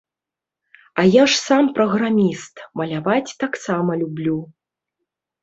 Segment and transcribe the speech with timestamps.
[1.03, 4.39] А я ж сам праграміст, маляваць таксама люблю.